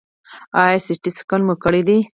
ایا 0.63 0.79
سټي 0.85 1.11
سکن 1.17 1.41
مو 1.47 1.55
کړی 1.63 1.81
دی؟ 1.87 1.97